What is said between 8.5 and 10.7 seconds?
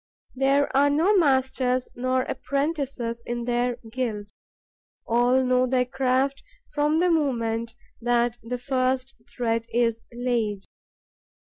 first thread is laid.